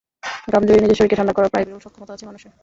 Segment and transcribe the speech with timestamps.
[0.53, 2.51] ঘাম ঝরিয়ে নিজের শরীরকে ঠান্ডা করার প্রায় বিরল সক্ষমতা আছে মানুষের।